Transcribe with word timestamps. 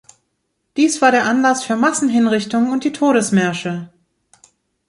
Dies 0.77 0.99
war 1.03 1.11
der 1.11 1.25
Anlass 1.27 1.63
für 1.63 1.75
Massenhinrichtungen 1.75 2.71
und 2.71 2.83
die 2.85 2.91
Todesmärsche. 2.91 3.91